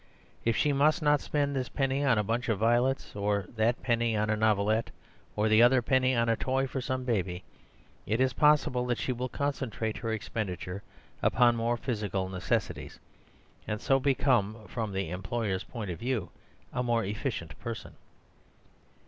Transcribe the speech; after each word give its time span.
If 0.43 0.57
she 0.57 0.73
must 0.73 1.03
not 1.03 1.21
spend 1.21 1.55
this 1.55 1.69
penny 1.69 2.03
on 2.03 2.17
a 2.17 2.23
bunch 2.23 2.49
of 2.49 2.57
violets, 2.57 3.15
or 3.15 3.45
that 3.55 3.83
penny 3.83 4.17
on 4.17 4.31
a 4.31 4.35
novelette, 4.35 4.89
or 5.35 5.47
the 5.47 5.61
other 5.61 5.83
penny 5.83 6.15
on 6.15 6.27
a 6.27 6.35
toy 6.35 6.65
for 6.65 6.81
some 6.81 7.03
baby, 7.03 7.43
it 8.07 8.19
is 8.19 8.33
possible 8.33 8.83
that 8.87 8.97
she 8.97 9.11
will 9.13 9.29
concentrate 9.29 9.97
her 9.97 10.11
expenditure 10.11 10.81
more 11.21 11.21
upon 11.27 11.77
physical 11.77 12.29
necessities, 12.29 12.97
and 13.67 13.79
so 13.79 13.99
become, 13.99 14.65
from 14.67 14.91
the 14.91 15.11
employer's 15.11 15.65
point 15.65 15.91
of 15.91 15.99
view, 15.99 16.31
a 16.73 16.81
more 16.81 17.03
efficient 17.05 17.59
person. 17.59 17.93